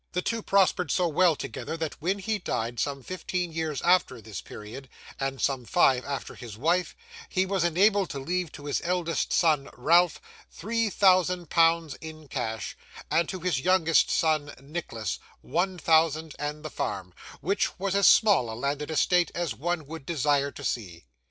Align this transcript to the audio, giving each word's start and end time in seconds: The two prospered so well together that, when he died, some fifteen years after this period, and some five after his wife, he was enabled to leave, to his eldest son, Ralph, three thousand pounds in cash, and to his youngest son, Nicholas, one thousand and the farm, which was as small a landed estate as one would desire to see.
The 0.13 0.23
two 0.23 0.41
prospered 0.41 0.89
so 0.89 1.07
well 1.07 1.35
together 1.35 1.77
that, 1.77 2.01
when 2.01 2.17
he 2.17 2.39
died, 2.39 2.79
some 2.79 3.03
fifteen 3.03 3.51
years 3.51 3.83
after 3.83 4.19
this 4.19 4.41
period, 4.41 4.89
and 5.19 5.39
some 5.39 5.63
five 5.63 6.03
after 6.05 6.33
his 6.33 6.57
wife, 6.57 6.95
he 7.29 7.45
was 7.45 7.63
enabled 7.63 8.09
to 8.09 8.19
leave, 8.19 8.51
to 8.53 8.65
his 8.65 8.81
eldest 8.83 9.31
son, 9.31 9.69
Ralph, 9.77 10.19
three 10.49 10.89
thousand 10.89 11.51
pounds 11.51 11.93
in 12.01 12.27
cash, 12.29 12.75
and 13.11 13.29
to 13.29 13.41
his 13.41 13.59
youngest 13.59 14.09
son, 14.09 14.55
Nicholas, 14.59 15.19
one 15.41 15.77
thousand 15.77 16.35
and 16.39 16.65
the 16.65 16.71
farm, 16.71 17.13
which 17.39 17.77
was 17.77 17.93
as 17.93 18.07
small 18.07 18.51
a 18.51 18.57
landed 18.57 18.89
estate 18.89 19.29
as 19.35 19.53
one 19.53 19.85
would 19.85 20.07
desire 20.07 20.49
to 20.49 20.63
see. 20.63 21.05